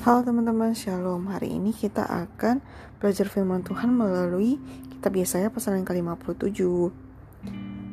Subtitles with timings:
[0.00, 1.28] Halo teman-teman, Shalom.
[1.28, 2.64] Hari ini kita akan
[2.96, 4.56] belajar firman Tuhan melalui
[4.96, 6.56] kitab Yesaya pasal yang ke-57.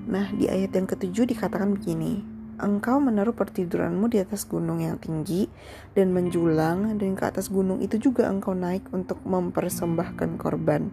[0.08, 2.24] Nah, di ayat yang ketujuh dikatakan begini.
[2.64, 5.52] Engkau menaruh pertiduranmu di atas gunung yang tinggi
[6.00, 10.88] dan menjulang dan ke atas gunung itu juga engkau naik untuk mempersembahkan korban.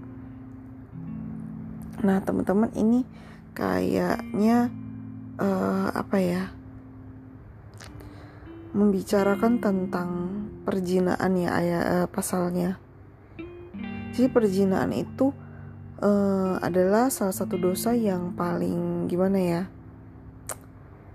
[2.03, 3.07] Nah, teman-teman ini
[3.55, 4.67] kayaknya
[5.39, 6.51] uh, apa ya?
[8.75, 10.09] Membicarakan tentang
[10.67, 12.83] perjinaan ya ayat uh, pasalnya.
[14.11, 15.31] Jadi perjinaan itu
[16.03, 19.63] uh, adalah salah satu dosa yang paling gimana ya?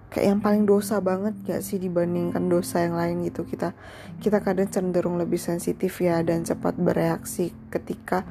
[0.09, 3.77] Kayak yang paling dosa banget gak sih dibandingkan dosa yang lain gitu kita
[4.17, 8.25] kita kadang cenderung lebih sensitif ya dan cepat bereaksi ketika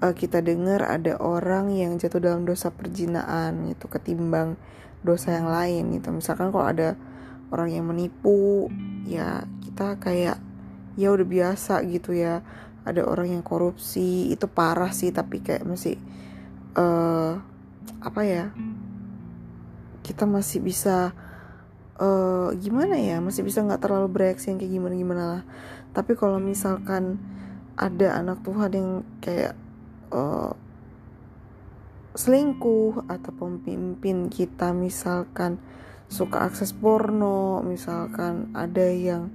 [0.00, 4.56] uh, kita dengar ada orang yang jatuh dalam dosa perjinaan gitu ketimbang
[5.04, 6.96] dosa yang lain gitu misalkan kalau ada
[7.50, 8.70] orang yang menipu
[9.06, 10.38] ya kita kayak
[10.94, 12.42] ya udah biasa gitu ya.
[12.80, 16.00] Ada orang yang korupsi itu parah sih tapi kayak masih
[16.74, 17.36] uh,
[18.00, 18.44] apa ya
[20.00, 21.12] kita masih bisa
[22.00, 25.42] uh, gimana ya masih bisa nggak terlalu bereaksi yang kayak gimana gimana lah.
[25.92, 27.20] Tapi kalau misalkan
[27.76, 28.90] ada anak Tuhan yang
[29.20, 29.54] kayak
[30.10, 30.56] uh,
[32.16, 35.62] selingkuh atau pemimpin kita misalkan
[36.10, 39.30] suka akses porno misalkan ada yang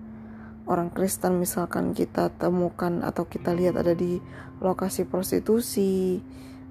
[0.68, 4.20] orang Kristen misalkan kita temukan atau kita lihat ada di
[4.60, 6.20] lokasi prostitusi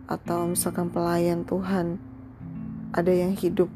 [0.04, 1.96] atau misalkan pelayan Tuhan
[2.92, 3.72] ada yang hidup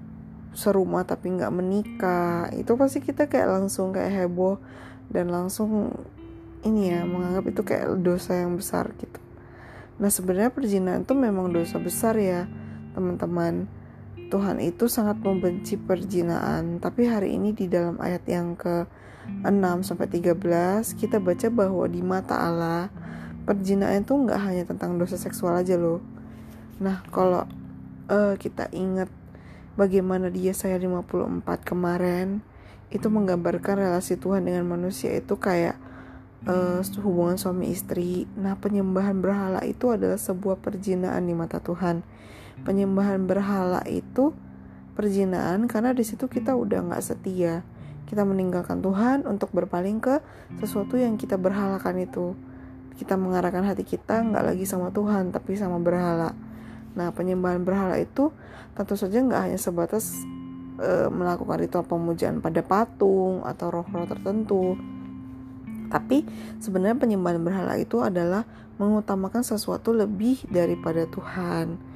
[0.53, 4.61] serumah tapi nggak menikah itu pasti kita kayak langsung kayak heboh
[5.09, 5.97] dan langsung
[6.61, 9.17] ini ya menganggap itu kayak dosa yang besar gitu.
[9.97, 12.45] Nah sebenarnya perzinahan itu memang dosa besar ya
[12.93, 13.71] teman-teman
[14.29, 16.79] Tuhan itu sangat membenci perjinaan.
[16.85, 20.37] Tapi hari ini di dalam ayat yang ke-6 sampai 13
[21.01, 22.93] kita baca bahwa di mata Allah
[23.49, 26.05] perjinaan itu nggak hanya tentang dosa seksual aja loh.
[26.79, 27.49] Nah, kalau
[28.13, 29.09] uh, kita ingat
[29.81, 32.45] bagaimana dia saya 54 kemarin
[32.93, 35.77] itu menggambarkan relasi Tuhan dengan manusia itu kayak
[36.47, 38.29] uh, hubungan suami istri.
[38.39, 42.05] Nah, penyembahan berhala itu adalah sebuah perjinaan di mata Tuhan.
[42.63, 44.35] Penyembahan berhala itu
[44.99, 47.63] perjinaan karena di situ kita udah nggak setia.
[48.07, 50.19] Kita meninggalkan Tuhan untuk berpaling ke
[50.59, 52.35] sesuatu yang kita berhalakan itu.
[52.99, 56.35] Kita mengarahkan hati kita nggak lagi sama Tuhan tapi sama berhala.
[56.99, 58.35] Nah penyembahan berhala itu
[58.75, 60.19] tentu saja nggak hanya sebatas
[60.83, 64.75] e, melakukan ritual pemujaan pada patung atau roh-roh tertentu
[65.89, 66.25] tapi
[66.63, 68.45] sebenarnya penyembahan berhala itu adalah
[68.79, 71.89] mengutamakan sesuatu lebih daripada Tuhan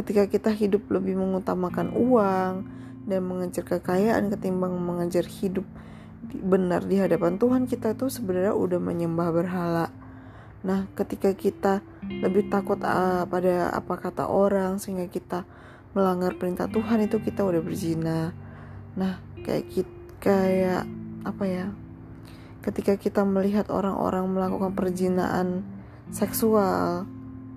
[0.00, 2.64] Ketika kita hidup lebih mengutamakan uang
[3.04, 5.68] dan mengejar kekayaan ketimbang mengejar hidup
[6.30, 9.92] benar di hadapan Tuhan, kita tuh sebenarnya udah menyembah berhala.
[10.64, 15.44] Nah, ketika kita lebih takut uh, pada apa kata orang sehingga kita
[15.92, 18.32] melanggar perintah Tuhan itu kita udah berzina.
[18.96, 20.84] Nah, kayak kita, kayak
[21.28, 21.66] apa ya?
[22.60, 25.64] Ketika kita melihat orang-orang melakukan perjinaan
[26.12, 27.08] seksual,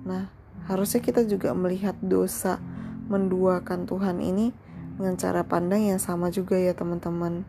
[0.08, 0.32] nah
[0.72, 2.64] harusnya kita juga melihat dosa
[3.12, 4.56] menduakan Tuhan ini
[4.96, 7.44] dengan cara pandang yang sama juga ya teman-teman.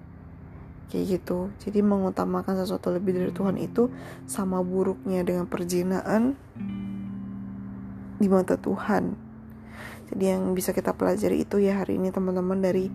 [0.90, 1.54] Kayak gitu.
[1.62, 3.86] Jadi mengutamakan sesuatu lebih dari Tuhan itu
[4.26, 6.34] sama buruknya dengan perjinaan
[8.18, 9.14] di mata Tuhan.
[10.10, 12.90] Jadi yang bisa kita pelajari itu ya hari ini teman-teman dari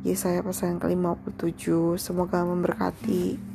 [0.00, 3.49] Yesaya pasal yang ke-57 semoga memberkati